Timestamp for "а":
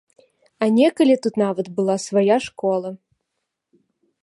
0.65-0.69